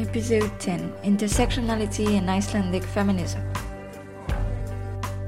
[0.00, 3.42] Episode 10 Intersectionality and Icelandic Feminism.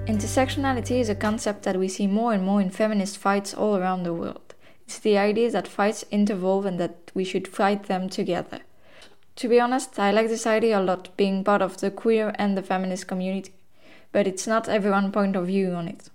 [0.07, 4.03] Intersectionality is a concept that we see more and more in feminist fights all around
[4.03, 4.55] the world.
[4.87, 8.61] It's the idea that fights intervolve and that we should fight them together.
[9.37, 12.57] To be honest, I like this idea a lot, being part of the queer and
[12.57, 13.53] the feminist community,
[14.11, 16.09] but it's not everyone's point of view on it.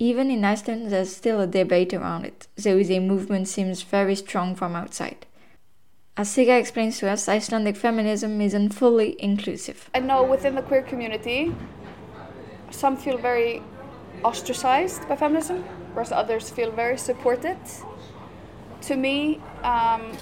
[0.00, 4.56] Even in Iceland, there's still a debate around it, though the movement seems very strong
[4.56, 5.26] from outside.
[6.16, 9.90] As Siga explains to us, Icelandic feminism isn't fully inclusive.
[9.92, 11.52] I know within the queer community,
[12.70, 13.60] some feel very
[14.22, 17.58] ostracized by feminism, whereas others feel very supported.
[18.82, 20.12] To me, um,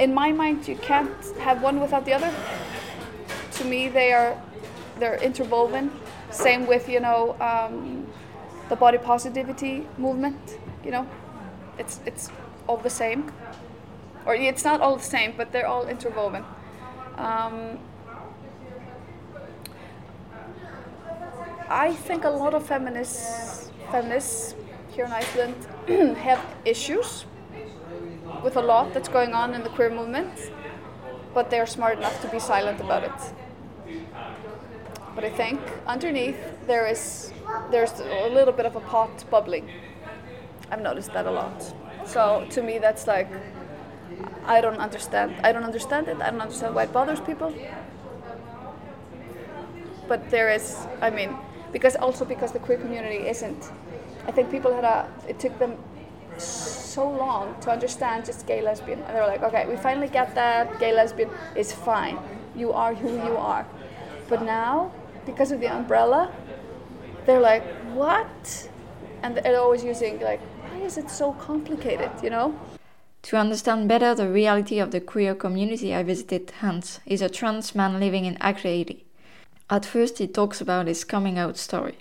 [0.00, 2.32] in my mind, you can't have one without the other.
[3.56, 4.40] To me, they are
[4.98, 5.90] they're interwoven.
[6.30, 8.06] Same with you know um,
[8.70, 10.58] the body positivity movement.
[10.82, 11.06] You know,
[11.78, 12.30] it's it's
[12.66, 13.30] all the same
[14.26, 16.44] or it's not all the same, but they're all interwoven.
[17.16, 17.78] Um,
[21.68, 24.54] I think a lot of feminists, feminists
[24.92, 25.56] here in Iceland
[26.18, 27.24] have issues
[28.42, 30.50] with a lot that's going on in the queer movement,
[31.32, 33.34] but they're smart enough to be silent about it.
[35.14, 37.32] But I think underneath there is
[37.70, 39.68] there's a little bit of a pot bubbling.
[40.70, 41.62] I've noticed that a lot.
[42.06, 43.28] So to me, that's like
[44.46, 45.34] I don't understand.
[45.42, 46.20] I don't understand it.
[46.20, 47.54] I don't understand why it bothers people.
[50.06, 51.34] But there is, I mean,
[51.72, 53.70] because also because the queer community isn't.
[54.26, 55.08] I think people had a.
[55.28, 55.76] It took them
[56.36, 60.34] so long to understand just gay lesbian, and they were like, okay, we finally get
[60.34, 62.18] that gay lesbian is fine.
[62.54, 63.66] You are who you are.
[64.28, 64.92] But now,
[65.26, 66.32] because of the umbrella,
[67.24, 68.68] they're like, what?
[69.22, 72.10] And they're always using like, why is it so complicated?
[72.22, 72.54] You know.
[73.24, 77.00] To understand better the reality of the queer community, I visited Hans.
[77.06, 79.00] He's a trans man living in Akureyri.
[79.70, 81.96] At first, he talks about his coming out story.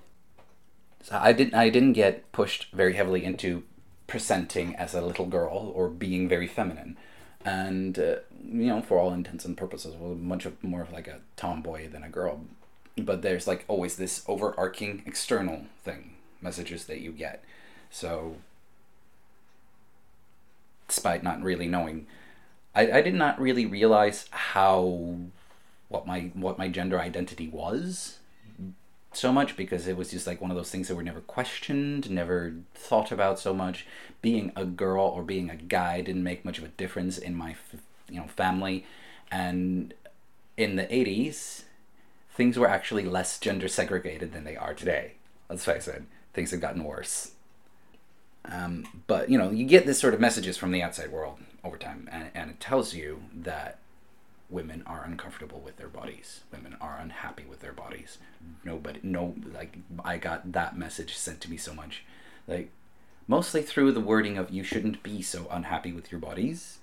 [1.02, 1.54] So I didn't.
[1.54, 3.64] I didn't get pushed very heavily into
[4.06, 6.98] presenting as a little girl or being very feminine,
[7.46, 11.22] and uh, you know, for all intents and purposes, was much more of like a
[11.38, 12.42] tomboy than a girl.
[12.98, 17.46] But there's like always this overarching external thing, messages that you get.
[17.90, 18.36] So
[20.94, 22.06] despite not really knowing.
[22.76, 25.18] I, I did not really realize how
[25.90, 28.20] what my what my gender identity was
[29.12, 32.09] so much because it was just like one of those things that were never questioned,
[32.09, 33.86] never thought about so much.
[34.22, 37.56] Being a girl or being a guy didn't make much of a difference in my
[38.10, 38.86] you know family,
[39.31, 39.96] and
[40.58, 41.64] in the '80s,
[42.36, 45.14] things were actually less gender segregated than they are today.
[45.50, 47.33] Let's face it, things have gotten worse.
[48.46, 51.78] Um, but you know, you get this sort of messages from the outside world over
[51.78, 53.80] time, and, and it tells you that
[54.50, 56.42] women are uncomfortable with their bodies.
[56.52, 58.18] Women are unhappy with their bodies.
[58.64, 62.04] Nobody, no, like I got that message sent to me so much,
[62.48, 62.69] like
[63.28, 66.80] mostly through the wording of you shouldn't be so unhappy with your bodies.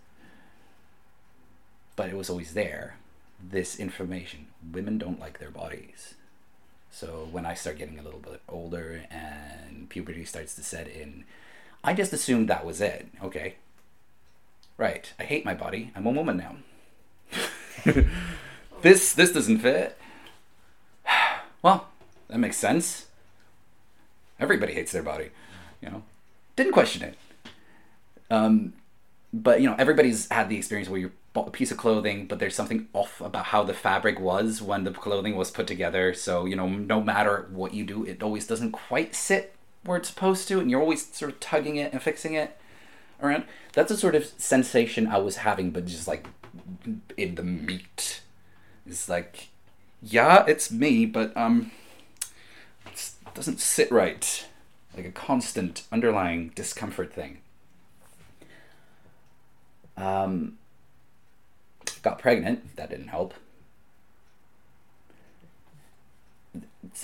[1.96, 2.96] But it was always there.
[3.42, 6.14] This information: women don't like their bodies.
[6.90, 11.24] So when I start getting a little bit older and puberty starts to set in,
[11.82, 13.08] I just assumed that was it.
[13.22, 13.56] Okay.
[14.76, 15.12] Right.
[15.18, 15.92] I hate my body.
[15.94, 16.56] I'm a woman now.
[18.82, 19.98] this this doesn't fit.
[21.62, 21.88] Well,
[22.28, 23.08] that makes sense.
[24.38, 25.28] Everybody hates their body,
[25.82, 26.04] you know.
[26.56, 27.18] Didn't question it.
[28.30, 28.72] Um,
[29.30, 32.38] but you know, everybody's had the experience where you bought a piece of clothing, but
[32.38, 36.14] there's something off about how the fabric was when the clothing was put together.
[36.14, 39.54] So you know, no matter what you do, it always doesn't quite sit
[39.84, 42.58] where it's supposed to, and you're always sort of tugging it and fixing it
[43.22, 43.44] around.
[43.72, 46.26] That's a sort of sensation I was having, but just like
[47.16, 48.22] in the meat.
[48.86, 49.48] It's like,
[50.02, 51.70] yeah, it's me, but um,
[52.86, 54.46] it doesn't sit right.
[54.96, 57.38] Like a constant underlying discomfort thing.
[59.96, 60.58] Um,
[62.02, 62.76] got pregnant.
[62.76, 63.34] That didn't help.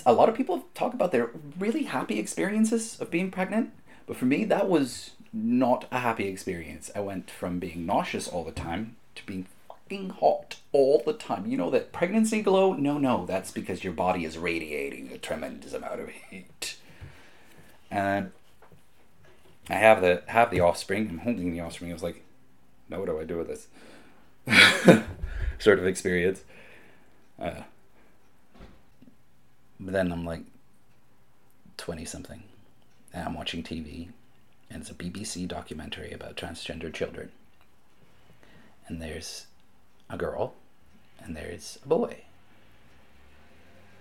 [0.05, 1.29] A lot of people talk about their
[1.59, 3.71] really happy experiences of being pregnant,
[4.05, 6.89] but for me, that was not a happy experience.
[6.95, 11.45] I went from being nauseous all the time to being fucking hot all the time.
[11.45, 12.73] You know that pregnancy glow?
[12.73, 16.77] No, no, that's because your body is radiating a tremendous amount of heat.
[17.91, 18.31] And
[19.69, 21.09] I have the have the offspring.
[21.09, 21.91] I'm holding the offspring.
[21.91, 22.23] I was like,
[22.89, 23.67] now what do I do with this?
[25.59, 26.43] sort of experience.
[27.39, 27.61] Uh,
[29.79, 30.43] but then I'm like
[31.77, 32.43] twenty something,
[33.13, 34.09] and I'm watching TV,
[34.69, 37.31] and it's a BBC documentary about transgender children.
[38.87, 39.47] And there's
[40.09, 40.53] a girl,
[41.19, 42.23] and there's a boy.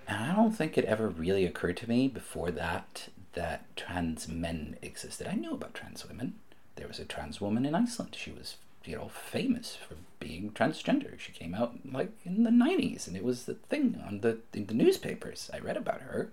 [0.08, 4.76] And I don't think it ever really occurred to me before that that trans men
[4.80, 5.26] existed.
[5.26, 6.34] I knew about trans women.
[6.76, 8.16] There was a trans woman in Iceland.
[8.18, 8.56] She was,
[8.86, 11.18] you know, famous for being transgender.
[11.18, 14.66] She came out like in the nineties, and it was the thing on the in
[14.66, 15.50] the newspapers.
[15.52, 16.30] I read about her.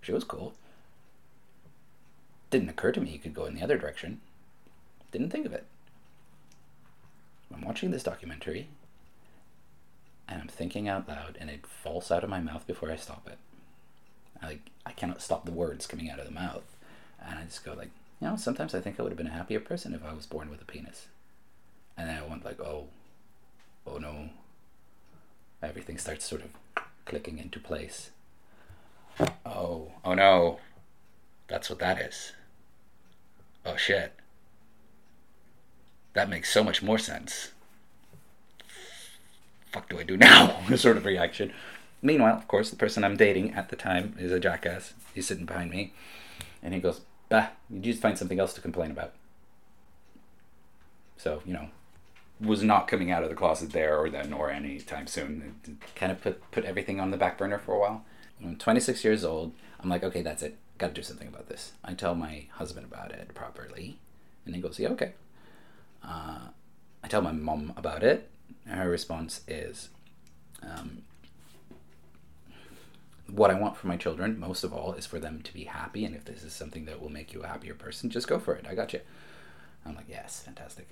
[0.00, 0.54] She was cool.
[2.50, 4.20] Didn't occur to me you could go in the other direction.
[5.10, 5.64] Didn't think of it.
[7.54, 8.68] I'm watching this documentary,
[10.28, 13.28] and I'm thinking out loud, and it falls out of my mouth before I stop
[13.28, 13.38] it.
[14.42, 16.64] I, like I cannot stop the words coming out of the mouth,
[17.24, 17.90] and I just go like,
[18.20, 20.26] you know, sometimes I think I would have been a happier person if I was
[20.26, 21.06] born with a penis,
[21.96, 22.88] and then I went like, oh,
[23.86, 24.30] oh no.
[25.62, 26.50] Everything starts sort of
[27.04, 28.10] clicking into place.
[29.46, 30.58] Oh, oh no,
[31.48, 32.32] that's what that is.
[33.64, 34.12] Oh shit.
[36.14, 37.52] That makes so much more sense.
[39.72, 40.58] Fuck do I do now?
[40.76, 41.52] sort of reaction.
[42.02, 44.92] Meanwhile, of course, the person I'm dating at the time is a jackass.
[45.14, 45.92] He's sitting behind me,
[46.62, 49.14] and he goes, "Bah, you just find something else to complain about."
[51.16, 51.68] So you know,
[52.42, 55.54] was not coming out of the closet there or then or any time soon.
[55.64, 58.04] It kind of put put everything on the back burner for a while.
[58.42, 60.58] I'm 26 years old, I'm like, okay, that's it.
[60.78, 61.72] Got to do something about this.
[61.84, 63.98] I tell my husband about it properly,
[64.44, 65.12] and he goes, yeah, okay.
[66.02, 66.48] Uh,
[67.04, 68.30] I tell my mom about it,
[68.66, 69.90] her response is,
[70.62, 71.02] um,
[73.28, 76.04] what I want for my children, most of all, is for them to be happy.
[76.04, 78.54] And if this is something that will make you a happier person, just go for
[78.54, 78.66] it.
[78.68, 79.00] I got you.
[79.86, 80.88] I'm like, yes, fantastic.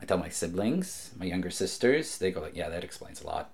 [0.00, 3.50] I tell my siblings, my younger sisters, they go like, yeah, that explains a lot.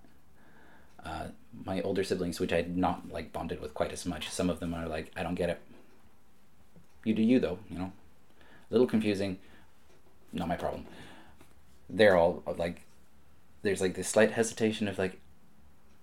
[1.05, 1.27] Uh,
[1.65, 4.61] my older siblings, which I had not like bonded with quite as much, some of
[4.61, 5.61] them are like, I don't get it.
[7.05, 7.93] You do you though, you know.
[8.71, 9.39] A little confusing,
[10.33, 10.87] not my problem.
[11.91, 12.83] They're all like,
[13.63, 15.19] there's like this slight hesitation of like,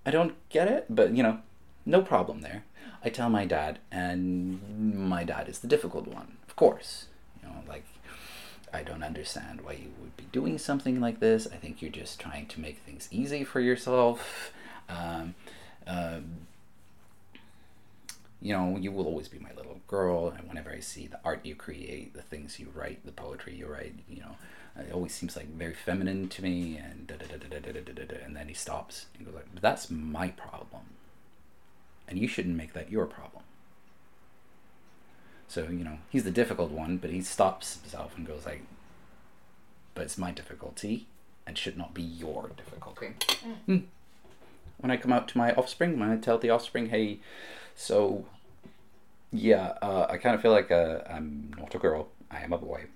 [0.05, 1.39] I don't get it, but you know,
[1.85, 2.63] no problem there.
[3.03, 7.05] I tell my dad, and my dad is the difficult one, of course.
[7.41, 7.85] You know, like,
[8.73, 11.47] I don't understand why you would be doing something like this.
[11.51, 14.51] I think you're just trying to make things easy for yourself.
[14.87, 15.35] Um,
[15.87, 16.25] um,
[18.41, 21.41] you know, you will always be my little girl, and whenever I see the art
[21.43, 24.35] you create, the things you write, the poetry you write, you know,
[24.77, 26.77] it always seems like very feminine to me.
[26.77, 28.23] And da da da da da da da da.
[28.23, 30.83] And then he stops and goes like, that's my problem,
[32.07, 33.43] and you shouldn't make that your problem."
[35.49, 38.63] So you know, he's the difficult one, but he stops himself and goes like,
[39.95, 41.07] "But it's my difficulty,
[41.45, 43.15] and should not be your difficulty."
[43.67, 43.83] Mm.
[44.77, 47.19] When I come out to my offspring, when I tell the offspring, "Hey,"
[47.79, 48.25] So,
[49.31, 52.09] yeah, uh, I kind of feel like uh, I'm not a girl.
[52.29, 52.87] I am a boy.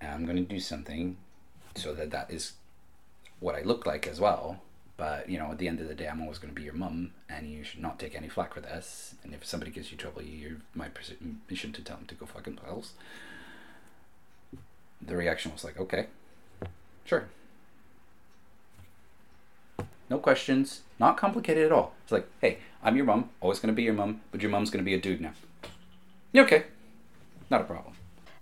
[0.00, 1.16] And I'm going to do something
[1.76, 2.54] so that that is
[3.38, 4.60] what I look like as well.
[4.98, 6.74] But, you know, at the end of the day, I'm always going to be your
[6.74, 9.14] mum, and you should not take any flack for this.
[9.22, 10.88] And if somebody gives you trouble, you're my
[11.48, 12.94] mission to tell them to go fucking themselves.
[15.00, 16.06] The reaction was like, okay,
[17.04, 17.28] sure.
[20.10, 21.94] No questions, not complicated at all.
[22.02, 24.70] It's like, hey, I'm your mom, always going to be your mom, but your mom's
[24.70, 25.32] going to be a dude now.
[26.34, 26.64] Okay.
[27.50, 27.94] Not a problem.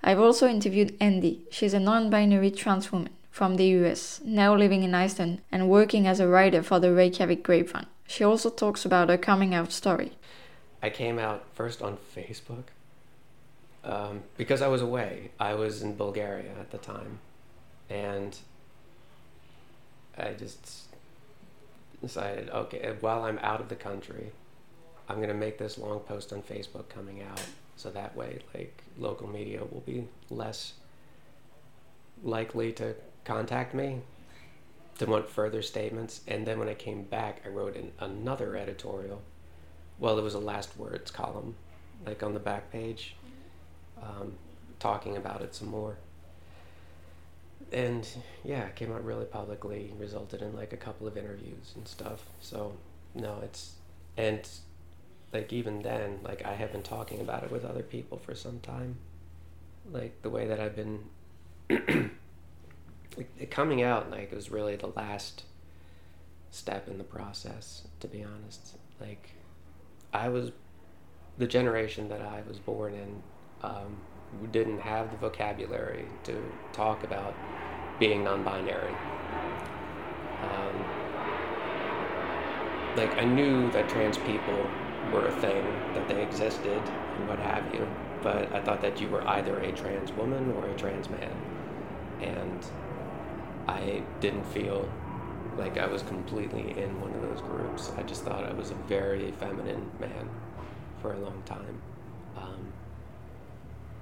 [0.02, 1.42] I've also interviewed Andy.
[1.50, 6.06] She's a non binary trans woman from the US, now living in Iceland and working
[6.06, 7.84] as a writer for the Reykjavik Grapevine.
[8.06, 10.12] She also talks about her coming out story.
[10.82, 12.64] I came out first on Facebook
[13.84, 15.32] um, because I was away.
[15.38, 17.18] I was in Bulgaria at the time.
[17.90, 18.34] And
[20.16, 20.86] I just
[22.00, 24.32] decided, okay, while I'm out of the country,
[25.10, 27.42] I'm gonna make this long post on Facebook coming out,
[27.76, 30.72] so that way, like, local media will be less
[32.24, 32.94] likely to
[33.26, 34.00] contact me
[34.98, 36.22] to want further statements.
[36.26, 39.22] And then when I came back, I wrote in another editorial.
[39.98, 41.56] Well, it was a last words column,
[42.06, 43.16] like on the back page,
[44.02, 44.34] um,
[44.78, 45.98] talking about it some more.
[47.72, 48.06] and
[48.44, 52.24] yeah, it came out really publicly, resulted in like a couple of interviews and stuff.
[52.40, 52.74] So
[53.14, 53.72] no, it's
[54.16, 54.48] and
[55.32, 58.60] like even then, like I have been talking about it with other people for some
[58.60, 58.96] time.
[59.90, 61.00] Like the way that I've been
[63.50, 65.44] coming out, like it was really the last
[66.50, 67.86] step in the process.
[68.00, 69.30] To be honest, like
[70.12, 70.52] I was
[71.38, 73.22] the generation that I was born in.
[73.62, 73.96] Um,
[74.52, 77.34] didn't have the vocabulary to talk about
[77.98, 78.94] being non-binary.
[80.42, 80.84] Um,
[82.96, 84.66] like I knew that trans people
[85.12, 86.82] were a thing, that they existed,
[87.16, 87.86] and what have you,
[88.22, 91.32] but I thought that you were either a trans woman or a trans man,
[92.20, 92.66] and
[93.68, 94.88] I didn't feel
[95.56, 97.90] like I was completely in one of those groups.
[97.96, 100.28] I just thought I was a very feminine man
[101.00, 101.80] for a long time.
[102.36, 102.72] Um,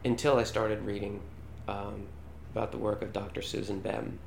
[0.04, 1.20] until I started reading
[1.68, 2.06] um,
[2.52, 3.42] about the work of Dr.
[3.42, 4.18] Susan Bem,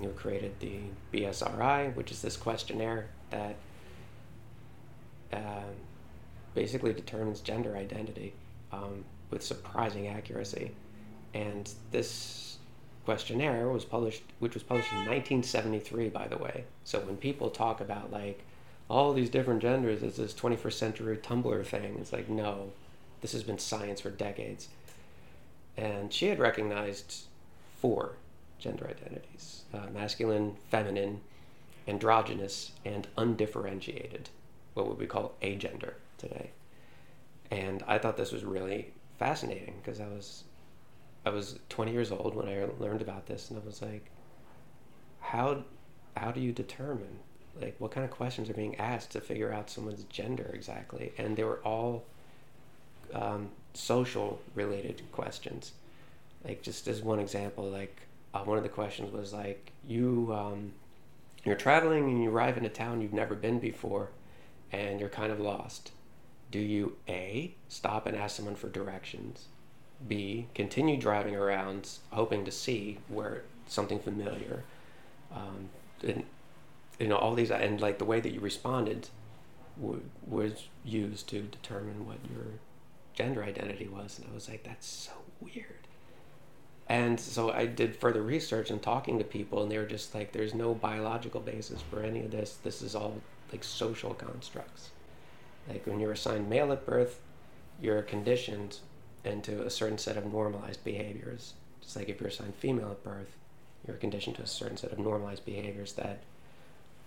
[0.00, 0.78] who created the
[1.12, 3.56] BSRI, which is this questionnaire that
[5.32, 5.70] uh,
[6.54, 8.34] basically determines gender identity
[8.72, 10.72] um, with surprising accuracy.
[11.32, 12.53] And this
[13.04, 16.64] questionnaire was published, which was published in 1973, by the way.
[16.84, 18.42] So when people talk about like
[18.88, 21.96] all these different genders, it's this 21st century Tumblr thing.
[22.00, 22.72] It's like no,
[23.20, 24.68] this has been science for decades.
[25.76, 27.24] And she had recognized
[27.80, 28.12] four
[28.58, 31.20] gender identities uh, masculine, feminine,
[31.88, 34.28] androgynous, and undifferentiated,
[34.74, 36.50] what would we call agender today.
[37.50, 40.44] And I thought this was really fascinating because I was
[41.24, 44.10] I was 20 years old when I learned about this, and I was like,
[45.20, 45.64] how
[46.16, 47.18] how do you determine
[47.60, 51.12] like what kind of questions are being asked to figure out someone's gender exactly?
[51.18, 52.04] And they were all
[53.12, 55.72] um, social related questions.
[56.44, 58.02] Like just as one example, like
[58.34, 60.72] uh, one of the questions was like you um,
[61.44, 64.10] you're traveling and you arrive in a town you've never been before,
[64.72, 65.92] and you're kind of lost.
[66.50, 69.46] Do you a stop and ask someone for directions?
[70.06, 74.64] B continue driving around hoping to see where something familiar.
[75.32, 75.70] Um,
[76.02, 76.24] and
[76.98, 79.08] you know all these and like the way that you responded
[79.80, 82.46] w- was used to determine what your
[83.14, 85.88] gender identity was and i was like that's so weird
[86.88, 90.32] and so i did further research and talking to people and they were just like
[90.32, 93.20] there's no biological basis for any of this this is all
[93.52, 94.90] like social constructs
[95.68, 97.20] like when you're assigned male at birth
[97.80, 98.78] you're conditioned
[99.24, 101.54] into a certain set of normalized behaviors.
[101.80, 103.36] Just like if you're assigned female at birth
[103.86, 106.20] you're conditioned to a certain set of normalized behaviors that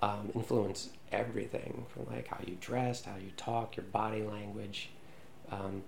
[0.02, 4.90] um, influence everything from like how you dress how you talk your body language
[5.52, 5.82] um,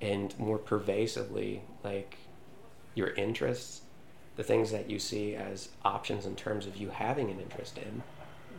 [0.00, 2.16] and more pervasively like
[2.94, 3.82] your interests.
[4.36, 8.02] The things that you see as options in terms of you having an interest in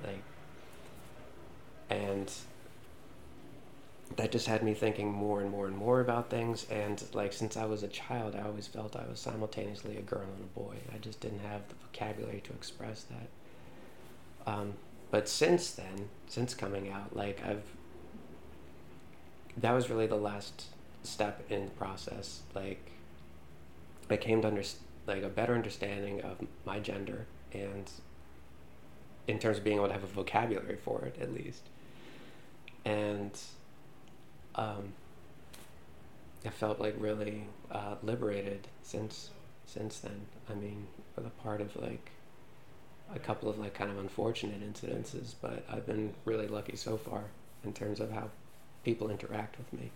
[0.03, 0.23] like
[1.89, 2.31] and
[4.15, 7.57] that just had me thinking more and more and more about things and like since
[7.57, 10.75] i was a child i always felt i was simultaneously a girl and a boy
[10.93, 14.73] i just didn't have the vocabulary to express that um,
[15.11, 17.63] but since then since coming out like i've
[19.57, 20.65] that was really the last
[21.03, 22.41] step in the process.
[22.53, 22.91] Like,
[24.09, 24.63] I came to under,
[25.07, 27.89] like a better understanding of my gender and
[29.27, 31.63] in terms of being able to have a vocabulary for it at least.
[32.85, 33.31] And
[34.57, 34.93] um,
[36.45, 39.31] I felt like really uh, liberated since
[39.65, 40.21] since then.
[40.49, 42.11] I mean, for the part of like
[43.13, 47.25] a couple of like kind of unfortunate incidences, but I've been really lucky so far
[47.63, 48.29] in terms of how
[48.83, 49.91] people interact with me.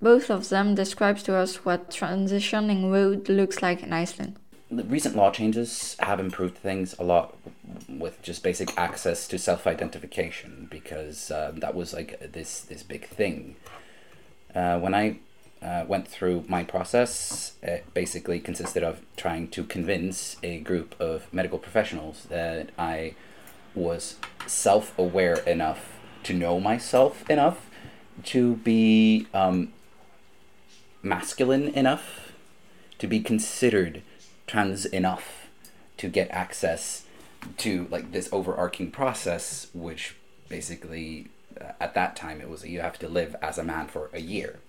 [0.00, 4.36] Both of them describes to us what transitioning road looks like in Iceland.
[4.82, 7.36] Recent law changes have improved things a lot
[7.88, 13.56] with just basic access to self-identification because uh, that was like this this big thing.
[14.54, 15.18] Uh, when I
[15.62, 21.32] uh, went through my process, it basically consisted of trying to convince a group of
[21.32, 23.14] medical professionals that I
[23.74, 24.16] was
[24.46, 27.70] self-aware enough to know myself enough
[28.24, 29.72] to be um,
[31.02, 32.32] masculine enough
[32.98, 34.02] to be considered
[34.46, 35.48] trans enough
[35.96, 37.04] to get access
[37.58, 40.16] to like this overarching process which
[40.48, 41.28] basically
[41.60, 44.20] uh, at that time it was you have to live as a man for a
[44.20, 44.60] year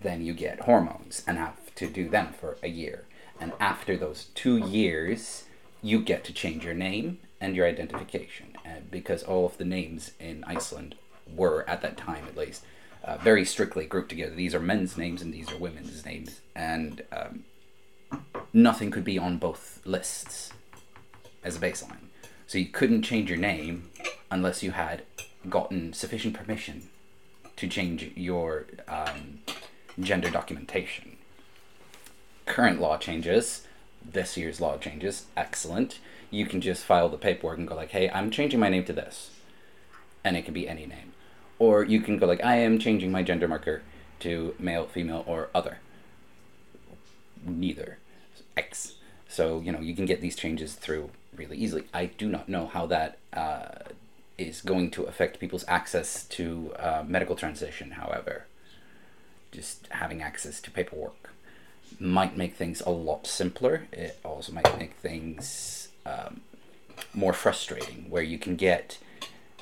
[0.00, 3.04] then you get hormones and have to do them for a year
[3.40, 5.44] and after those two years
[5.82, 10.12] you get to change your name and your identification uh, because all of the names
[10.18, 10.94] in iceland
[11.34, 12.64] were at that time at least
[13.04, 14.34] uh, very strictly grouped together.
[14.34, 16.40] These are men's names and these are women's names.
[16.54, 17.44] And um,
[18.52, 20.52] nothing could be on both lists
[21.42, 22.08] as a baseline.
[22.46, 23.90] So you couldn't change your name
[24.30, 25.02] unless you had
[25.48, 26.88] gotten sufficient permission
[27.56, 29.40] to change your um,
[30.00, 31.16] gender documentation.
[32.46, 33.66] Current law changes,
[34.04, 35.98] this year's law changes, excellent.
[36.30, 38.92] You can just file the paperwork and go like, hey, I'm changing my name to
[38.92, 39.30] this.
[40.24, 41.12] And it can be any name.
[41.58, 43.82] Or you can go like, I am changing my gender marker
[44.20, 45.78] to male, female, or other.
[47.44, 47.98] Neither.
[48.56, 48.94] X.
[49.28, 51.84] So, you know, you can get these changes through really easily.
[51.94, 53.68] I do not know how that uh,
[54.36, 58.46] is going to affect people's access to uh, medical transition, however.
[59.50, 61.30] Just having access to paperwork
[61.98, 63.86] might make things a lot simpler.
[63.92, 66.40] It also might make things um,
[67.14, 68.98] more frustrating, where you can get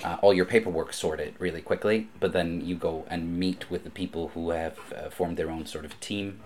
[0.05, 3.91] uh, all your paperwork sorted really quickly, but then you go and meet with the
[3.91, 6.41] people who have uh, formed their own sort of team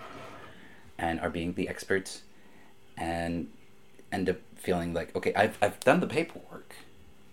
[0.98, 2.22] and are being the experts
[2.96, 3.48] and
[4.12, 6.74] end up feeling like, okay, I've, I've done the paperwork.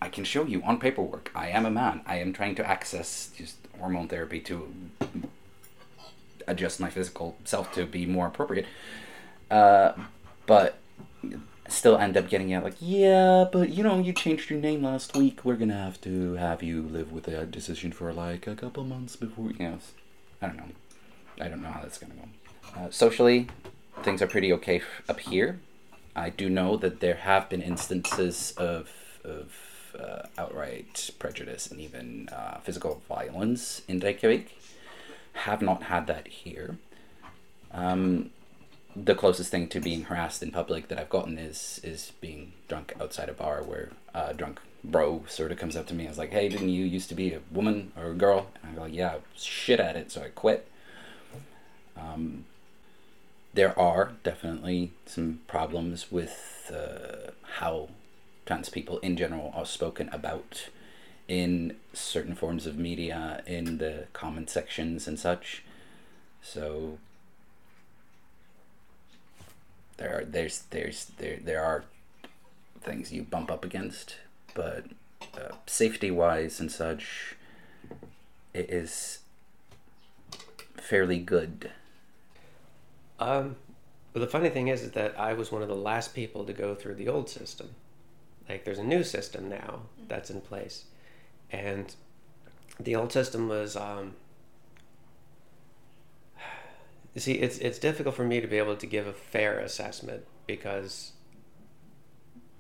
[0.01, 1.31] I can show you on paperwork.
[1.35, 2.01] I am a man.
[2.05, 4.73] I am trying to access just hormone therapy to
[6.47, 8.65] adjust my physical self to be more appropriate.
[9.49, 9.93] Uh,
[10.45, 10.77] but
[11.67, 15.15] still end up getting out like, yeah, but you know, you changed your name last
[15.15, 15.45] week.
[15.45, 19.15] We're gonna have to have you live with that decision for like a couple months
[19.15, 19.51] before.
[19.51, 19.79] You know,
[20.41, 20.69] I don't know.
[21.39, 22.27] I don't know how that's gonna go.
[22.79, 23.47] Uh, socially,
[24.03, 25.60] things are pretty okay up here.
[26.15, 28.89] I do know that there have been instances of
[29.24, 29.55] of
[29.98, 34.58] uh, outright prejudice and even uh, physical violence in Reykjavik.
[35.34, 36.77] Have not had that here.
[37.72, 38.31] Um,
[38.96, 42.94] the closest thing to being harassed in public that I've gotten is is being drunk
[43.00, 46.18] outside a bar where a drunk bro sort of comes up to me and is
[46.18, 48.85] like, "Hey, didn't you used to be a woman or a girl?" And I go,
[48.85, 50.68] "Yeah, shit at it, so I quit."
[51.96, 52.46] Um,
[53.53, 57.90] there are definitely some problems with uh, how
[58.46, 60.70] trans people in general are spoken about
[61.27, 65.64] in certain forms of media, in the comment sections and such.
[66.42, 66.98] So
[69.98, 71.83] there are there's there's there there are
[72.81, 74.16] things you bump up against,
[74.55, 74.85] but
[75.35, 77.35] uh, safety wise and such,
[78.53, 79.20] it is
[80.75, 81.72] fairly good.
[83.22, 83.55] Um,
[84.14, 86.53] but the funny thing is, is that I was one of the last people to
[86.53, 87.70] go through the old system.
[88.50, 90.86] Like, there's a new system now that's in place,
[91.51, 91.96] and
[92.79, 93.77] the old system was.
[93.77, 94.16] Um,
[97.14, 100.25] you see, it's it's difficult for me to be able to give a fair assessment
[100.48, 101.12] because,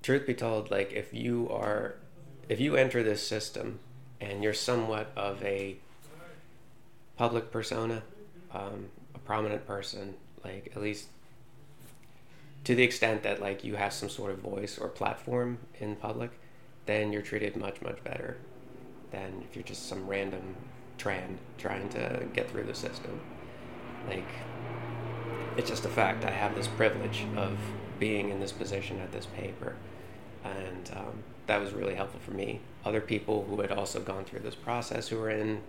[0.03, 1.95] truth be told, like if you are,
[2.47, 3.79] if you enter this system,
[4.21, 5.77] and you're somewhat of a
[7.17, 8.03] public persona,
[8.53, 11.07] um, a prominent person, like at least
[12.63, 16.31] to the extent that like you have some sort of voice or platform in public,
[16.85, 18.37] then you're treated much much better
[19.11, 20.55] than if you're just some random
[20.97, 23.19] tran trying to get through the system.
[24.07, 24.27] Like
[25.57, 26.23] it's just a fact.
[26.23, 27.57] I have this privilege of
[27.99, 29.75] being in this position at this paper,
[30.43, 32.61] and um, that was really helpful for me.
[32.85, 35.61] Other people who had also gone through this process, who were in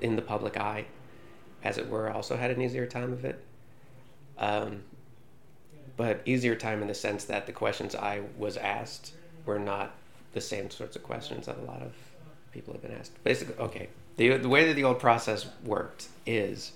[0.00, 0.86] in the public eye,
[1.62, 3.44] as it were, also had an easier time of it.
[4.38, 4.82] Um,
[5.96, 9.12] but easier time in the sense that the questions I was asked
[9.46, 9.94] were not
[10.32, 11.92] the same sorts of questions that a lot of
[12.52, 13.22] people have been asked.
[13.22, 16.72] Basically, okay, the, the way that the old process worked is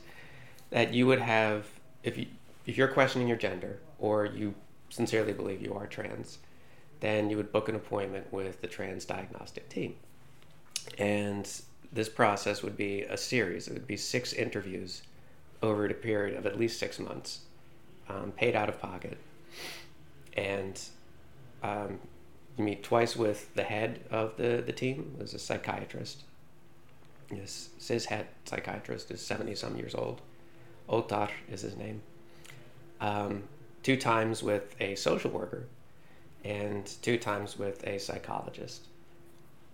[0.70, 1.66] that you would have,
[2.04, 2.26] if, you,
[2.66, 4.54] if you're questioning your gender or you
[4.90, 6.38] sincerely believe you are trans,
[7.00, 9.96] then you would book an appointment with the trans diagnostic team.
[10.96, 11.50] And
[11.92, 15.02] this process would be a series, it would be six interviews
[15.62, 17.40] over a period of at least six months
[18.08, 19.18] um, paid out of pocket.
[20.36, 20.80] And
[21.62, 21.98] um,
[22.56, 26.24] you meet twice with the head of the, the team, who's a psychiatrist.
[27.30, 30.22] This cis het psychiatrist is 70 some years old.
[30.88, 32.02] Óttar is his name.
[33.00, 33.44] Um,
[33.82, 35.66] two times with a social worker,
[36.44, 38.86] and two times with a psychologist.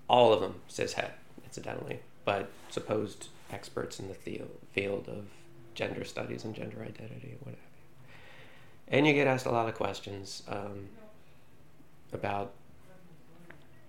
[0.08, 5.24] All of them cis het, incidentally, but supposed experts in the field of
[5.74, 7.60] gender studies and gender identity, whatever
[8.88, 10.88] and you get asked a lot of questions um,
[12.12, 12.52] about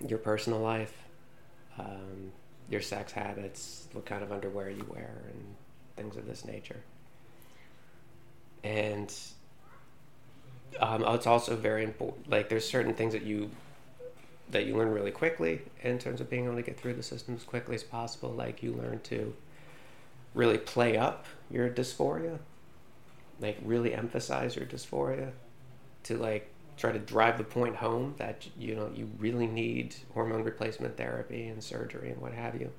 [0.05, 0.95] your personal life,
[1.77, 2.31] um,
[2.69, 5.55] your sex habits, what kind of underwear you wear, and
[5.95, 6.81] things of this nature.
[8.63, 9.13] And
[10.79, 12.29] um, it's also very important.
[12.29, 13.51] Like there's certain things that you
[14.51, 17.35] that you learn really quickly in terms of being able to get through the system
[17.35, 18.29] as quickly as possible.
[18.29, 19.35] Like you learn to
[20.35, 22.39] really play up your dysphoria
[23.39, 25.31] like really emphasize your dysphoria
[26.03, 30.43] to like try to drive the point home that you know you really need hormone
[30.43, 32.71] replacement therapy and surgery and what have you.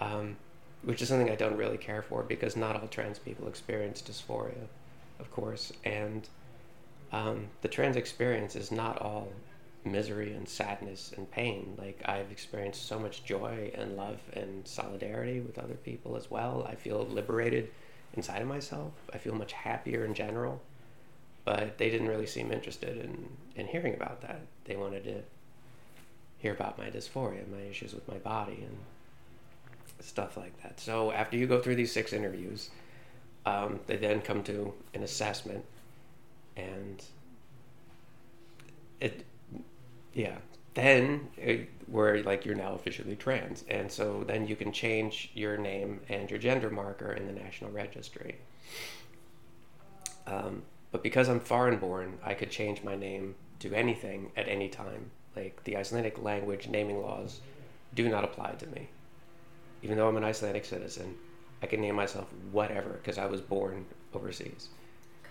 [0.00, 0.36] Um,
[0.82, 4.68] which is something I don't really care for because not all trans people experience dysphoria,
[5.18, 6.28] of course, and
[7.12, 9.28] um, the trans experience is not all
[9.84, 11.74] misery and sadness and pain.
[11.78, 16.66] Like I've experienced so much joy and love and solidarity with other people as well.
[16.68, 17.70] I feel liberated
[18.16, 18.92] inside of myself.
[19.12, 20.62] I feel much happier in general.
[21.44, 24.40] But they didn't really seem interested in, in hearing about that.
[24.64, 25.22] They wanted to
[26.38, 28.76] hear about my dysphoria, my issues with my body, and
[30.00, 30.80] stuff like that.
[30.80, 32.70] So after you go through these six interviews,
[33.44, 35.64] um, they then come to an assessment,
[36.56, 37.02] and
[39.00, 39.24] it,
[40.12, 40.36] yeah,
[40.74, 45.56] then it, where like you're now officially trans, and so then you can change your
[45.56, 48.36] name and your gender marker in the national registry.
[50.26, 54.68] Um, but because I'm foreign born, I could change my name to anything at any
[54.68, 55.10] time.
[55.34, 57.40] Like the Icelandic language naming laws
[57.94, 58.88] do not apply to me.
[59.82, 61.14] Even though I'm an Icelandic citizen,
[61.62, 64.68] I can name myself whatever because I was born overseas.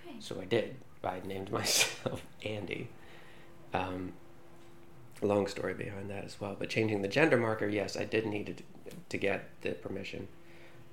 [0.06, 0.18] Okay.
[0.20, 0.76] So I did.
[1.04, 2.90] I named myself Andy.
[3.74, 4.14] Um,
[5.22, 6.56] long story behind that as well.
[6.58, 10.28] But changing the gender marker, yes, I did need to, to get the permission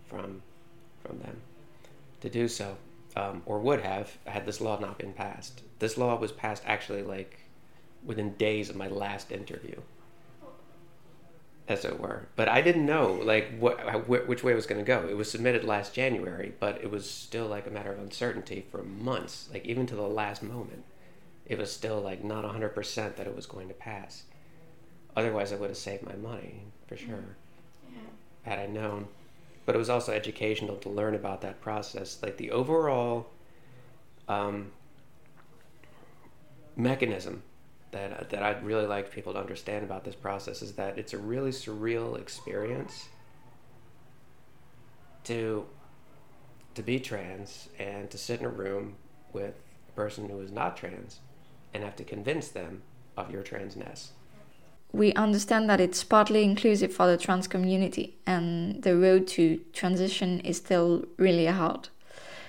[0.06, 0.42] from
[1.02, 1.40] from them
[2.20, 2.76] to do so
[3.16, 5.62] um, or would have had this law not been passed.
[5.78, 7.40] This law was passed actually like
[8.04, 9.80] within days of my last interview,
[11.68, 12.26] as it were.
[12.36, 15.06] But I didn't know like what which way it was going to go.
[15.08, 18.82] It was submitted last January, but it was still like a matter of uncertainty for
[18.82, 20.84] months, like even to the last moment.
[21.52, 24.24] It was still like not hundred percent that it was going to pass.
[25.14, 27.36] Otherwise, I would have saved my money for sure,
[28.42, 29.08] had I known
[29.64, 32.18] but it was also educational to learn about that process.
[32.22, 33.28] Like the overall
[34.28, 34.72] um,
[36.76, 37.42] mechanism
[37.92, 41.18] that that I'd really like people to understand about this process is that it's a
[41.18, 43.08] really surreal experience
[45.24, 45.66] to
[46.74, 48.96] to be trans and to sit in a room
[49.32, 49.54] with
[49.88, 51.20] a person who is not trans
[51.74, 52.82] and have to convince them
[53.16, 54.10] of your transness
[54.92, 60.40] we understand that it's partly inclusive for the trans community and the road to transition
[60.40, 61.88] is still really hard.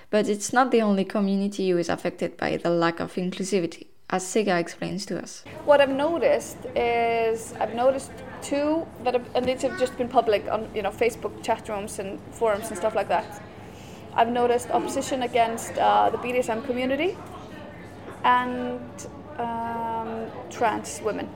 [0.09, 4.23] But it's not the only community who is affected by the lack of inclusivity, as
[4.23, 5.43] Siga explains to us.
[5.65, 10.45] What I've noticed is I've noticed two that have, and these have just been public
[10.51, 13.41] on you know Facebook chat rooms and forums and stuff like that.
[14.13, 17.17] I've noticed opposition against uh, the BDSM community
[18.23, 18.81] and
[19.39, 21.29] um, trans women.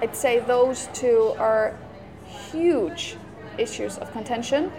[0.00, 1.78] I'd say those two are
[2.26, 3.16] huge
[3.58, 4.72] issues of contention.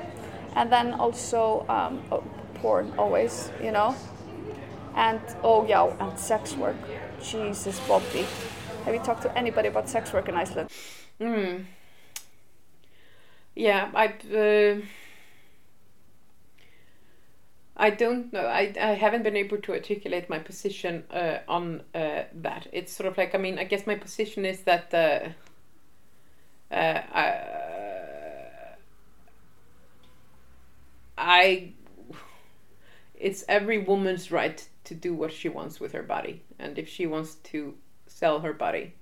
[0.56, 2.24] And then also um, oh,
[2.56, 3.96] porn, always, you know.
[4.96, 6.76] And oh yeah, and sex work.
[7.22, 8.28] Jesus, Bobby.
[8.86, 10.70] Have you talked to anybody about sex work in Iceland?
[11.20, 11.66] Mm.
[13.56, 14.08] Yeah, I.
[14.08, 14.86] Uh,
[17.84, 18.46] I don't know.
[18.46, 22.66] I, I haven't been able to articulate my position uh, on uh, that.
[22.72, 27.02] It's sort of like I mean I guess my position is that uh, uh
[31.18, 31.74] I,
[33.16, 37.06] it's every woman's right to do what she wants with her body, and if she
[37.06, 37.74] wants to
[38.08, 38.94] sell her body,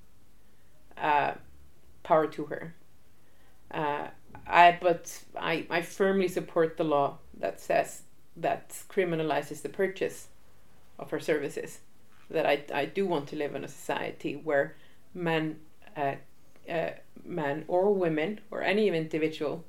[0.98, 1.34] uh,
[2.02, 2.74] power to her.
[3.70, 4.08] Uh,
[4.48, 8.02] I but I I firmly support the law that says
[8.36, 10.28] that criminalizes the purchase
[10.98, 11.80] of her services.
[12.30, 14.76] That I, I do want to live in a society where
[15.13, 15.60] men,
[15.98, 16.15] uh,
[16.70, 16.91] uh,
[17.26, 19.65] men or women or any individual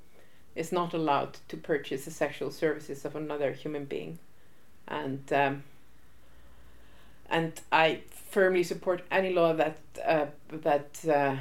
[0.55, 4.19] is not allowed to purchase the sexual services of another human being,
[4.87, 5.65] and um,
[7.31, 11.37] and I firmly support any law that uh, that uh,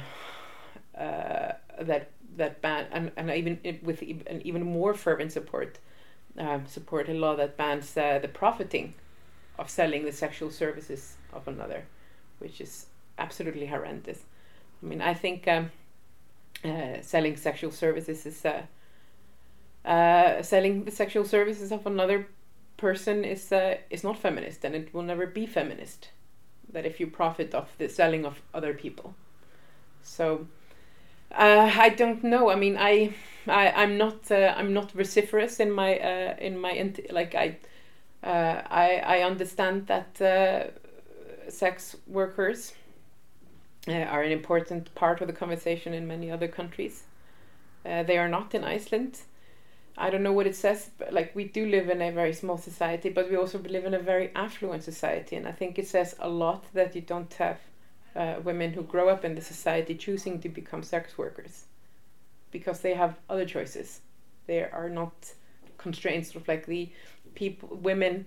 [0.98, 5.78] uh, that that ban and, and even with an even more fervent support
[6.38, 8.94] um, support a law that bans uh, the profiting
[9.58, 11.84] of selling the sexual services of another,
[12.38, 12.86] which is
[13.18, 14.24] absolutely horrendous.
[14.82, 15.70] I mean, I think um,
[16.64, 18.62] uh, selling sexual services is uh,
[19.84, 22.28] uh, selling the sexual services of another
[22.76, 26.10] person is uh, is not feminist, and it will never be feminist.
[26.72, 29.14] That if you profit of the selling of other people,
[30.02, 30.46] so
[31.32, 32.50] uh, I don't know.
[32.50, 33.14] I mean, I,
[33.46, 37.56] I I'm not uh, I'm not vociferous in my uh, in my like I,
[38.22, 42.74] uh, I I understand that uh, sex workers
[43.88, 47.04] uh, are an important part of the conversation in many other countries.
[47.84, 49.22] they are not in Iceland.
[49.98, 52.58] I don't know what it says, but like we do live in a very small
[52.58, 56.14] society, but we also live in a very affluent society, and I think it says
[56.18, 57.58] a lot that you don't have
[58.16, 61.64] uh, women who grow up in the society choosing to become sex workers
[62.52, 64.00] because they have other choices.
[64.46, 65.32] They are not
[65.78, 66.90] constrained, sort of like the
[67.34, 68.26] people, women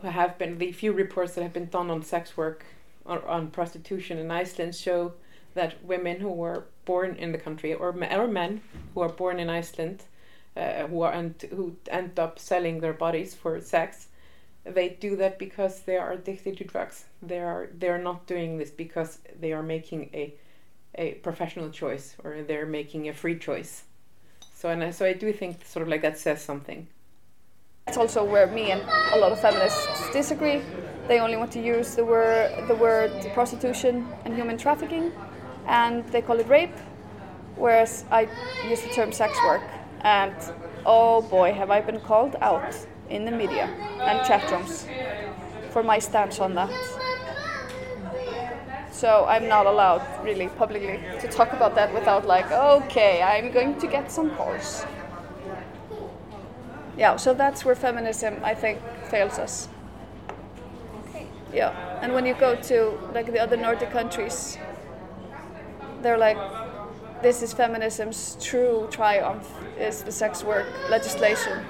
[0.00, 2.64] who have been the few reports that have been done on sex work
[3.04, 5.12] or on prostitution in Iceland show
[5.54, 8.60] that women who were born in the country or, or men
[8.94, 10.04] who are born in Iceland
[10.56, 14.08] uh, who are and who end up selling their bodies for sex
[14.64, 18.58] they do that because they are addicted to drugs they are they are not doing
[18.58, 20.34] this because they are making a
[20.98, 23.84] a professional choice or they're making a free choice.
[24.54, 26.88] So and I, so I do think sort of like that says something.
[27.86, 28.82] It's also where me and
[29.14, 30.60] a lot of feminists disagree.
[31.06, 35.12] They only want to use the word the word prostitution and human trafficking
[35.66, 36.76] and they call it rape
[37.56, 38.28] whereas I
[38.68, 39.62] use the term sex work.
[40.02, 40.34] And
[40.84, 42.74] oh boy have I been called out
[43.08, 43.66] in the media
[44.00, 44.86] and chat rooms
[45.70, 46.97] for my stance on that.
[48.98, 53.78] So I'm not allowed really publicly to talk about that without like, okay, I'm going
[53.78, 54.84] to get some calls.
[56.96, 59.68] Yeah, so that's where feminism I think fails us.
[61.04, 61.28] Okay.
[61.54, 64.58] Yeah, and when you go to like the other Nordic countries,
[66.02, 66.38] they're like,
[67.22, 71.64] this is feminism's true triumph is the sex work legislation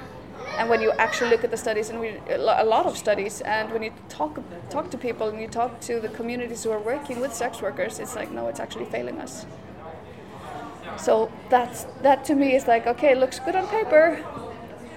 [0.59, 3.71] and when you actually look at the studies and we, a lot of studies and
[3.71, 4.40] when you talk
[4.71, 8.01] talk to people and you talk to the communities who are working with sex workers
[8.01, 9.47] it's like no it's actually failing us.
[10.97, 14.25] So that's that to me is like okay it looks good on paper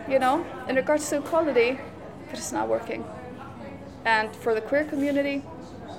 [0.10, 1.80] you know in regards to equality
[2.28, 3.06] but it's not working.
[4.04, 5.44] And for the queer community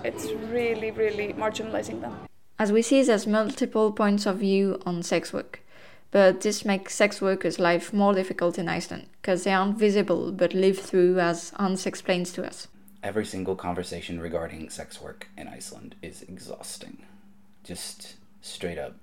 [0.05, 2.17] it's really really marginalizing them.
[2.59, 5.61] As we see there's multiple points of view on sex work
[6.13, 10.53] but this makes sex workers' life more difficult in Iceland because they aren't visible but
[10.55, 12.69] live through, as Hans explains to us.
[13.03, 17.03] Every single conversation regarding sex work in Iceland is exhausting,
[17.65, 18.95] just straight up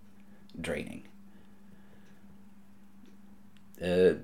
[0.60, 1.04] draining.
[3.82, 4.22] Uh,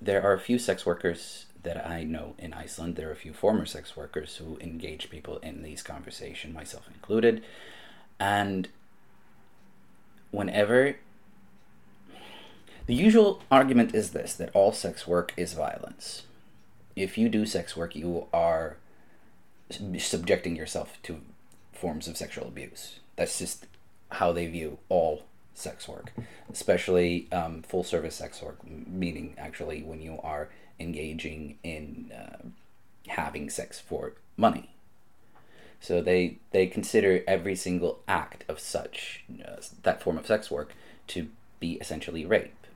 [0.00, 2.96] there are a few sex workers that I know in Iceland.
[2.96, 7.42] There are a few former sex workers who engage people in these conversations, myself included.
[8.20, 8.68] And
[10.32, 10.96] whenever
[12.86, 16.24] the usual argument is this that all sex work is violence.
[16.96, 18.76] If you do sex work, you are
[19.70, 21.20] subjecting yourself to
[21.72, 22.98] forms of sexual abuse.
[23.16, 23.66] That's just
[24.10, 25.22] how they view all
[25.54, 26.12] sex work,
[26.50, 30.48] especially um, full service sex work, meaning actually when you are
[30.80, 32.48] engaging in uh,
[33.08, 34.71] having sex for money.
[35.82, 40.74] So they they consider every single act of such uh, that form of sex work
[41.08, 41.26] to
[41.58, 42.68] be essentially rape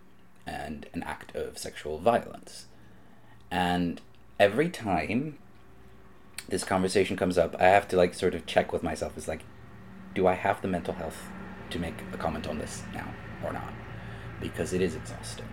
[0.45, 2.67] and an act of sexual violence.
[3.49, 4.01] And
[4.41, 5.39] every time
[6.49, 9.17] this conversation comes up, I have to like sort of check with myself.
[9.17, 9.45] It's like,
[10.17, 11.29] do I have the mental health
[11.71, 13.15] to make a comment on this now
[13.45, 13.73] or not?
[14.41, 15.49] Because it is exhausting.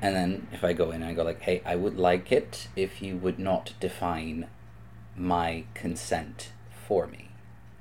[0.00, 2.68] And then if I go in and I go like, hey, I would like it
[2.76, 4.46] if you would not define
[5.20, 6.50] my consent
[6.86, 7.28] for me.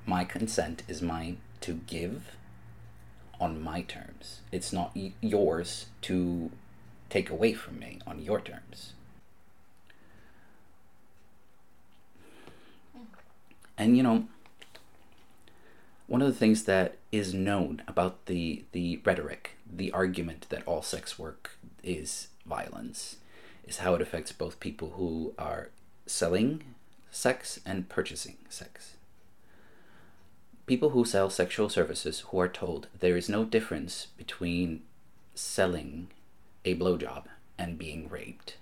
[0.05, 2.35] My consent is mine to give
[3.39, 4.41] on my terms.
[4.51, 6.51] It's not yours to
[7.09, 8.91] take away from me on your terms.
[13.77, 14.27] And you know,
[16.07, 20.81] one of the things that is known about the the rhetoric, the argument that all
[20.81, 21.51] sex work
[21.83, 23.15] is violence,
[23.65, 25.69] is how it affects both people who are
[26.05, 26.63] selling
[27.11, 28.95] sex and purchasing sex.
[30.65, 34.83] People who sell sexual services who are told there is no difference between
[35.33, 36.09] selling
[36.65, 37.23] a blowjob
[37.57, 38.57] and being raped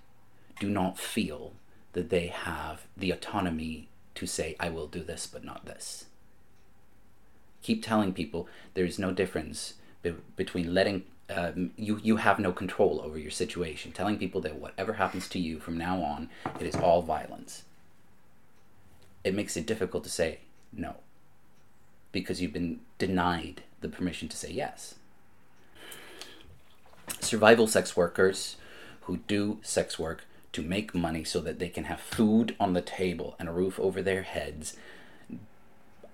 [0.58, 1.52] do not feel
[1.92, 6.06] that they have the autonomy to say, I will do this but not this.
[7.62, 12.52] Keep telling people there is no difference be- between letting um, you you have no
[12.52, 13.92] control over your situation.
[13.92, 17.64] Telling people that whatever happens to you from now on, it is all violence
[19.24, 20.40] it makes it difficult to say
[20.72, 20.96] no
[22.12, 24.94] because you've been denied the permission to say yes.
[27.20, 28.56] Survival sex workers
[29.02, 32.80] who do sex work to make money so that they can have food on the
[32.80, 34.76] table and a roof over their heads,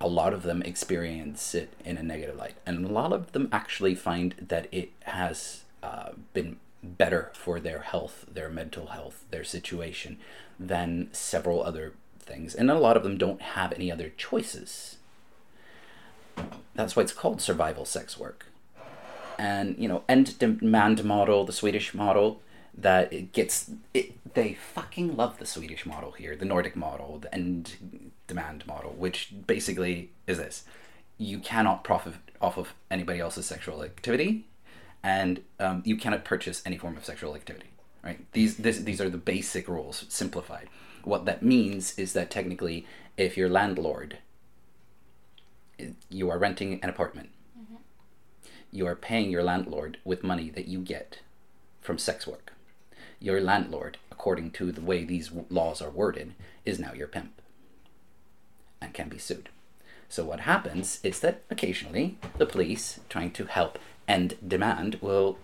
[0.00, 2.54] a lot of them experience it in a negative light.
[2.66, 7.80] And a lot of them actually find that it has uh, been better for their
[7.80, 10.18] health, their mental health, their situation
[10.58, 14.96] than several other things, and a lot of them don't have any other choices.
[16.74, 18.46] That's why it's called survival sex work.
[19.38, 22.40] and you know end demand model, the Swedish model
[22.76, 27.32] that it gets it they fucking love the Swedish model here, the Nordic model, the
[27.34, 27.76] end
[28.26, 30.64] demand model, which basically is this:
[31.18, 34.44] you cannot profit off of anybody else's sexual activity,
[35.02, 37.68] and um, you cannot purchase any form of sexual activity.
[38.02, 38.20] Right?
[38.32, 40.68] These this, these are the basic rules, simplified.
[41.04, 42.86] What that means is that technically,
[43.16, 44.18] if your landlord,
[46.08, 47.30] you are renting an apartment,
[48.70, 51.20] you are paying your landlord with money that you get
[51.80, 52.52] from sex work.
[53.20, 57.40] Your landlord, according to the way these laws are worded, is now your pimp
[58.80, 59.48] and can be sued.
[60.08, 65.38] So, what happens is that occasionally the police, trying to help end demand, will.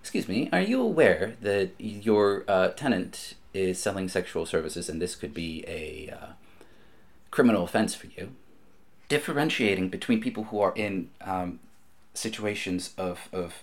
[0.00, 5.14] Excuse me, are you aware that your uh, tenant is selling sexual services and this
[5.14, 6.26] could be a uh,
[7.30, 8.32] criminal offense for you?
[9.08, 11.60] Differentiating between people who are in um,
[12.14, 13.62] situations of, of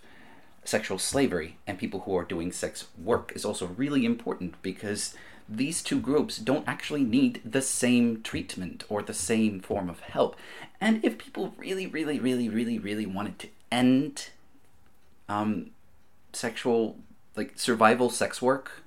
[0.63, 5.15] sexual slavery and people who are doing sex work is also really important because
[5.47, 10.36] these two groups don't actually need the same treatment or the same form of help.
[10.81, 14.29] And if people really, really, really, really, really wanted to end
[15.29, 15.71] um,
[16.34, 16.97] sexual,
[17.36, 18.84] like survival sex work,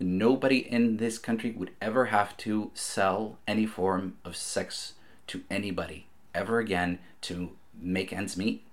[0.00, 4.94] nobody in this country would ever have to sell any form of sex
[5.26, 8.64] to anybody ever again to make ends meet.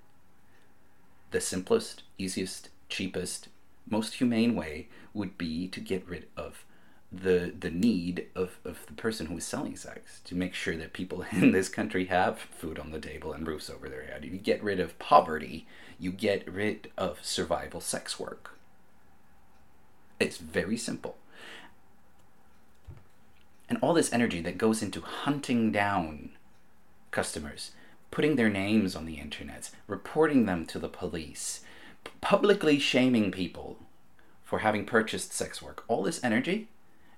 [1.31, 3.49] The simplest, easiest, cheapest,
[3.89, 6.63] most humane way would be to get rid of
[7.09, 10.91] the the need of, of the person who is selling sex to make sure that
[10.91, 14.25] people in this country have food on the table and roofs over their head.
[14.25, 15.65] You get rid of poverty,
[15.99, 18.56] you get rid of survival sex work.
[20.19, 21.17] It's very simple.
[23.69, 26.29] And all this energy that goes into hunting down
[27.11, 27.71] customers,
[28.11, 31.61] putting their names on the internet, reporting them to the police,
[32.21, 33.77] publicly shaming people
[34.43, 36.69] for having purchased sex work, all this energy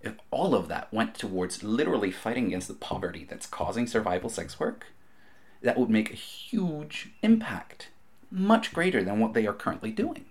[0.02, 4.60] if all of that went towards literally fighting against the poverty that's causing survival sex
[4.60, 4.88] work,
[5.62, 7.90] that would make a huge impact,
[8.32, 10.26] much greater than what they are currently doing.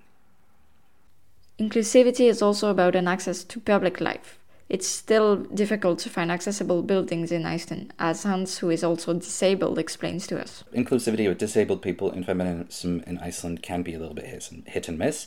[1.59, 4.38] Inclusivity is also about an access to public life.
[4.68, 9.79] It's still difficult to find accessible buildings in Iceland, as Hans, who is also disabled,
[9.79, 10.62] explains to us.
[10.75, 14.27] Inclusivity with disabled people in feminism in Iceland can be a little bit
[14.66, 15.27] hit and miss.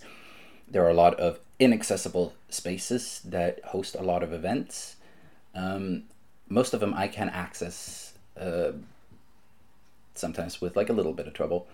[0.69, 4.95] There are a lot of inaccessible spaces that host a lot of events.
[5.55, 6.03] Um,
[6.47, 8.73] most of them I can access, uh,
[10.13, 11.67] sometimes with like a little bit of trouble.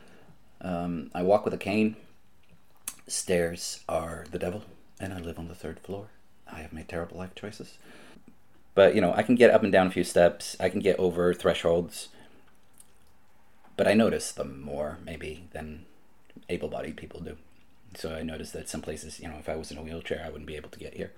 [0.61, 1.97] Um, I walk with a cane.
[3.07, 4.63] Stairs are the devil,
[4.99, 6.07] and I live on the third floor.
[6.51, 7.77] I have made terrible life choices.
[8.75, 10.99] But, you know, I can get up and down a few steps, I can get
[10.99, 12.09] over thresholds.
[13.75, 15.85] But I notice them more, maybe, than
[16.49, 17.37] able bodied people do.
[17.95, 20.29] So I noticed that some places, you know, if I was in a wheelchair, I
[20.29, 21.11] wouldn't be able to get here.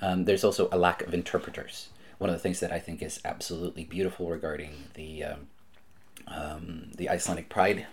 [0.00, 1.88] Um, there's also a lack of interpreters.
[2.18, 5.48] One of the things that I think is absolutely beautiful regarding the um,
[6.28, 7.86] um, the Icelandic Pride,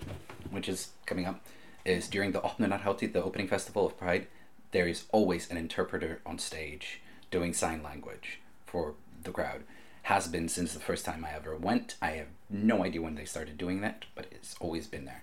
[0.52, 1.44] which is coming up,
[1.86, 4.28] is during the Opnunarhátíð, the opening festival of Pride,
[4.72, 9.64] there is always an interpreter on stage doing sign language for the crowd.
[10.04, 11.96] Has been since the first time I ever went.
[12.02, 15.22] I have no idea when they started doing that, but it's always been there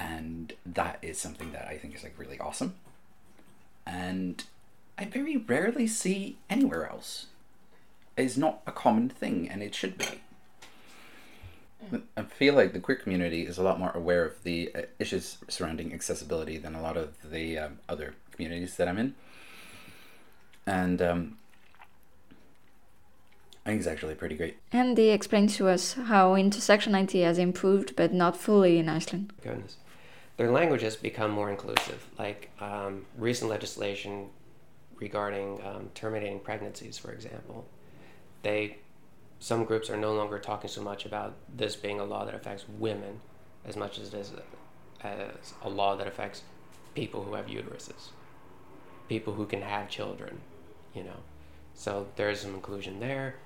[0.00, 2.74] and that is something that I think is like really awesome.
[3.86, 4.42] And
[4.96, 7.26] I very rarely see anywhere else.
[8.16, 10.22] It's not a common thing, and it should be.
[12.16, 15.38] I feel like the queer community is a lot more aware of the uh, issues
[15.48, 19.14] surrounding accessibility than a lot of the um, other communities that I'm in.
[20.66, 21.38] And um,
[23.64, 24.58] I think it's actually pretty great.
[24.72, 29.32] Andy explains to us how intersectionality has improved, but not fully in Iceland.
[29.42, 29.76] Goodness
[30.40, 32.08] their language has become more inclusive.
[32.18, 34.30] Like um, recent legislation
[34.96, 37.66] regarding um, terminating pregnancies, for example,
[38.40, 38.78] they
[39.40, 42.64] some groups are no longer talking so much about this being a law that affects
[42.78, 43.20] women
[43.64, 44.32] as much as it is
[45.02, 46.42] as a law that affects
[46.94, 48.10] people who have uteruses,
[49.08, 50.40] people who can have children,
[50.94, 51.20] you know.
[51.74, 53.36] So there is some inclusion there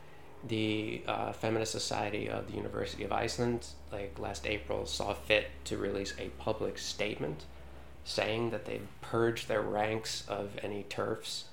[0.48, 5.78] the uh, Feminist Society of the University of Iceland, like last April, saw fit to
[5.78, 7.44] release a public statement
[8.04, 11.44] saying that they've purged their ranks of any TERFs,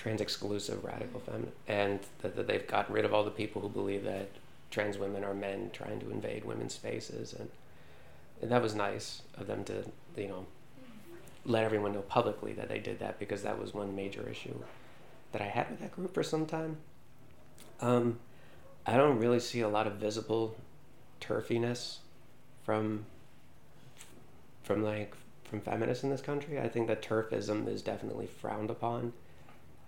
[0.00, 3.68] trans exclusive radical feminist, and that, that they've gotten rid of all the people who
[3.68, 4.30] believe that
[4.70, 7.34] trans women are men trying to invade women's spaces.
[7.34, 7.50] And,
[8.40, 9.84] and that was nice of them to,
[10.16, 10.46] you know,
[11.44, 14.54] let everyone know publicly that they did that because that was one major issue
[15.32, 16.78] that I had with that group for some time.
[17.82, 18.20] Um,
[18.86, 20.56] I don't really see a lot of visible
[21.20, 21.98] turfiness
[22.64, 23.04] from
[24.62, 26.58] from like from feminists in this country.
[26.58, 29.12] I think that turfism is definitely frowned upon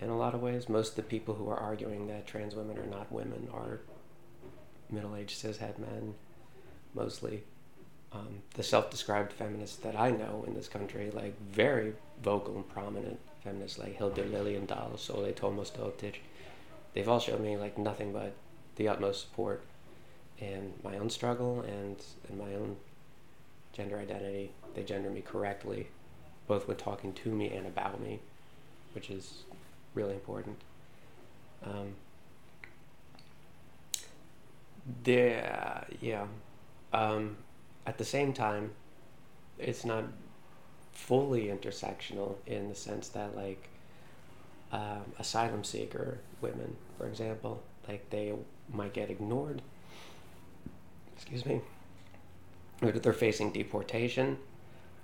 [0.03, 0.69] in a lot of ways.
[0.69, 3.81] Most of the people who are arguing that trans women are not women are
[4.91, 6.15] middle-aged cishet men,
[6.95, 7.45] mostly.
[8.13, 13.19] Um, the self-described feminists that I know in this country, like very vocal and prominent
[13.43, 16.17] feminists like Hildur Lilliendahl, Sóley Tómasdóttir,
[16.93, 18.35] they've all shown me like nothing but
[18.77, 19.65] the utmost support
[20.39, 21.97] in my own struggle and
[22.29, 22.77] in my own
[23.73, 24.53] gender identity.
[24.75, 25.89] They gender me correctly,
[26.47, 28.21] both when talking to me and about me,
[28.95, 29.45] which is
[29.95, 30.57] really important.
[31.65, 31.95] Um,
[35.05, 36.27] there, yeah.
[36.93, 37.37] Um,
[37.87, 38.73] at the same time,
[39.59, 40.05] it's not
[40.93, 43.69] fully intersectional in the sense that, like,
[44.73, 48.33] um, asylum seeker women, for example, like they
[48.73, 49.63] might get ignored.
[51.17, 51.61] Excuse me.
[52.81, 54.39] They're facing deportation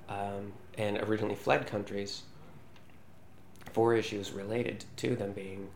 [0.09, 2.23] um, and originally fled countries
[3.79, 5.69] for issues related to them being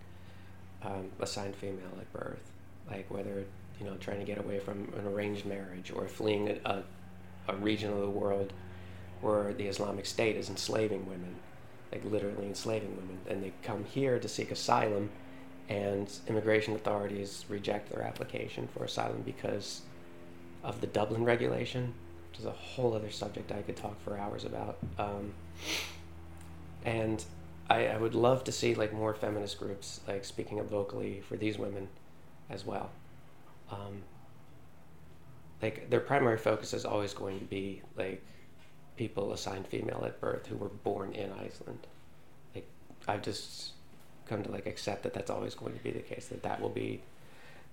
[0.82, 2.42] um, assigned female at birth,
[2.90, 3.44] like whether
[3.78, 6.82] you know trying to get away from an arranged marriage or fleeing a, a,
[7.46, 8.52] a region of the world
[9.20, 11.36] where the Islamic State is enslaving women,
[11.92, 15.08] like literally enslaving women, and they come here to seek asylum,
[15.68, 19.82] and immigration authorities reject their application for asylum because
[20.64, 21.94] of the Dublin regulation,
[22.32, 24.78] which is a whole other subject I could talk for hours about.
[24.98, 25.34] Um,
[26.84, 27.24] and
[27.72, 31.38] I, I would love to see like more feminist groups like speaking up vocally for
[31.38, 31.88] these women
[32.50, 32.90] as well.
[33.70, 34.02] Um,
[35.62, 38.22] like their primary focus is always going to be like
[38.96, 41.86] people assigned female at birth who were born in Iceland.
[42.54, 42.68] Like
[43.08, 43.70] I've just
[44.26, 46.26] come to like accept that that's always going to be the case.
[46.26, 47.00] That that will be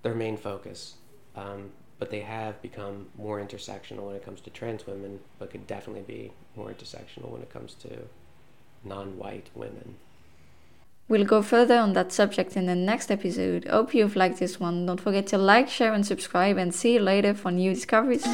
[0.01, 0.95] their main focus.
[1.35, 5.67] Um, but they have become more intersectional when it comes to trans women, but could
[5.67, 7.89] definitely be more intersectional when it comes to
[8.83, 9.95] non-white women.
[11.07, 13.67] We'll go further on that subject in the next episode.
[13.67, 14.85] Hope you've liked this one.
[14.85, 18.25] Don't forget to like, share, and subscribe, and see you later for new discoveries.